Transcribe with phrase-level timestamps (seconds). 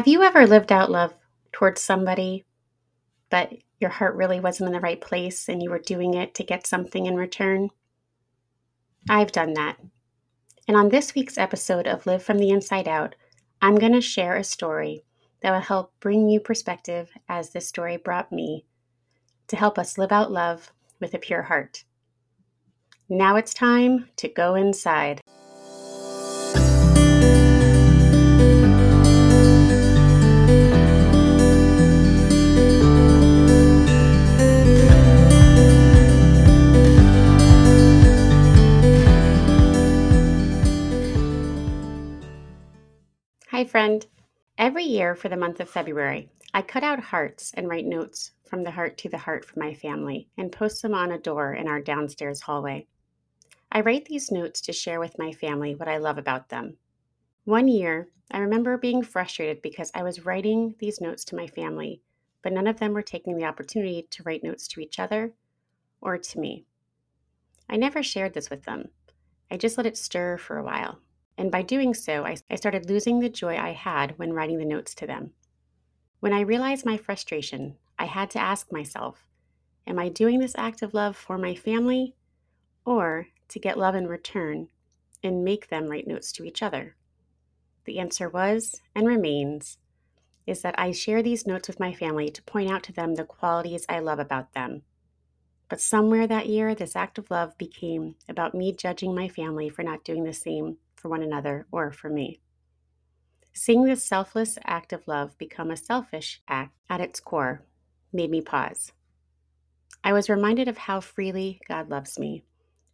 [0.00, 1.12] Have you ever lived out love
[1.52, 2.46] towards somebody,
[3.28, 6.42] but your heart really wasn't in the right place and you were doing it to
[6.42, 7.68] get something in return?
[9.10, 9.76] I've done that.
[10.66, 13.14] And on this week's episode of Live from the Inside Out,
[13.60, 15.04] I'm going to share a story
[15.42, 18.64] that will help bring you perspective as this story brought me
[19.48, 21.84] to help us live out love with a pure heart.
[23.10, 25.20] Now it's time to go inside.
[43.60, 44.06] Hi, friend.
[44.56, 48.64] Every year for the month of February, I cut out hearts and write notes from
[48.64, 51.68] the heart to the heart for my family and post them on a door in
[51.68, 52.86] our downstairs hallway.
[53.70, 56.78] I write these notes to share with my family what I love about them.
[57.44, 62.00] One year, I remember being frustrated because I was writing these notes to my family,
[62.40, 65.34] but none of them were taking the opportunity to write notes to each other
[66.00, 66.64] or to me.
[67.68, 68.88] I never shared this with them.
[69.50, 71.00] I just let it stir for a while
[71.36, 74.64] and by doing so, I, I started losing the joy I had when writing the
[74.64, 75.32] notes to them.
[76.20, 79.26] When I realized my frustration, I had to ask myself
[79.86, 82.14] Am I doing this act of love for my family
[82.84, 84.68] or to get love in return
[85.22, 86.96] and make them write notes to each other?
[87.86, 89.78] The answer was and remains
[90.46, 93.24] is that I share these notes with my family to point out to them the
[93.24, 94.82] qualities I love about them.
[95.68, 99.82] But somewhere that year, this act of love became about me judging my family for
[99.82, 102.40] not doing the same for one another or for me.
[103.52, 107.64] Seeing this selfless act of love become a selfish act at its core
[108.12, 108.92] made me pause.
[110.02, 112.44] I was reminded of how freely God loves me,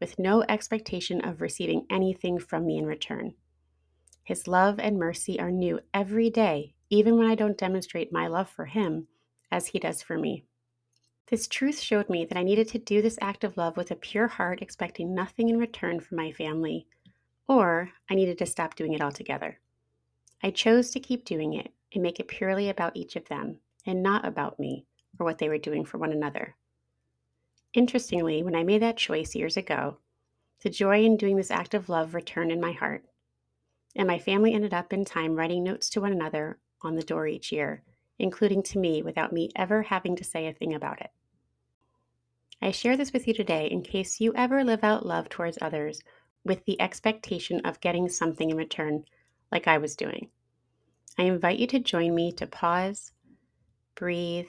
[0.00, 3.34] with no expectation of receiving anything from me in return.
[4.24, 8.48] His love and mercy are new every day, even when I don't demonstrate my love
[8.48, 9.08] for Him
[9.50, 10.44] as He does for me.
[11.26, 13.96] This truth showed me that I needed to do this act of love with a
[13.96, 16.86] pure heart, expecting nothing in return from my family,
[17.48, 19.58] or I needed to stop doing it altogether.
[20.42, 24.02] I chose to keep doing it and make it purely about each of them and
[24.02, 24.86] not about me
[25.18, 26.56] or what they were doing for one another.
[27.74, 29.98] Interestingly, when I made that choice years ago,
[30.62, 33.04] the joy in doing this act of love returned in my heart,
[33.96, 37.26] and my family ended up in time writing notes to one another on the door
[37.26, 37.82] each year,
[38.18, 41.10] including to me without me ever having to say a thing about it.
[42.60, 46.00] I share this with you today in case you ever live out love towards others
[46.44, 49.04] with the expectation of getting something in return,
[49.50, 50.28] like I was doing.
[51.18, 53.12] I invite you to join me to pause,
[53.94, 54.48] breathe,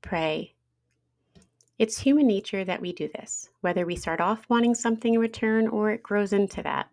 [0.00, 0.54] pray.
[1.78, 5.68] It's human nature that we do this, whether we start off wanting something in return
[5.68, 6.88] or it grows into that.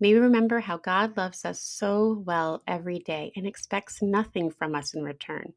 [0.00, 4.74] May we remember how God loves us so well every day and expects nothing from
[4.74, 5.52] us in return.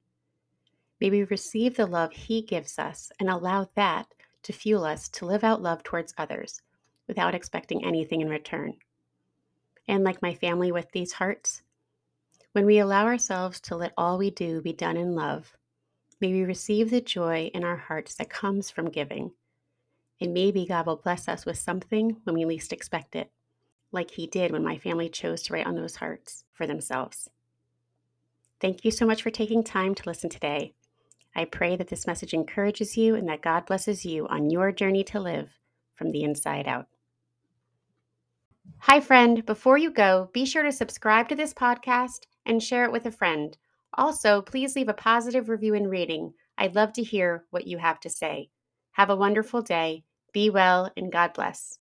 [1.00, 4.08] May we receive the love He gives us and allow that
[4.44, 6.62] to fuel us to live out love towards others
[7.07, 8.73] without expecting anything in return.
[9.88, 11.62] And like my family with these hearts,
[12.51, 15.56] when we allow ourselves to let all we do be done in love,
[16.19, 19.31] may we receive the joy in our hearts that comes from giving.
[20.19, 23.31] And maybe God will bless us with something when we least expect it,
[23.91, 27.29] like He did when my family chose to write on those hearts for themselves.
[28.59, 30.74] Thank you so much for taking time to listen today.
[31.35, 35.03] I pray that this message encourages you and that God blesses you on your journey
[35.06, 35.51] to live
[35.95, 36.88] from the inside out.
[38.79, 39.45] Hi, friend.
[39.45, 43.11] Before you go, be sure to subscribe to this podcast and share it with a
[43.11, 43.57] friend.
[43.94, 46.33] Also, please leave a positive review and rating.
[46.57, 48.50] I'd love to hear what you have to say.
[48.94, 50.03] Have a wonderful day.
[50.33, 51.79] Be well, and God bless.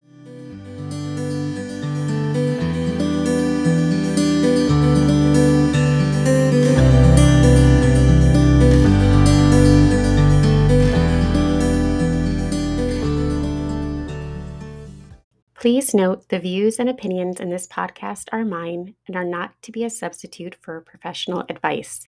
[15.63, 19.71] Please note the views and opinions in this podcast are mine and are not to
[19.71, 22.01] be a substitute for professional advice.